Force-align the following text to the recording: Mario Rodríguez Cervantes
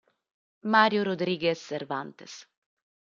Mario 0.73 1.01
Rodríguez 1.09 1.59
Cervantes 1.69 2.33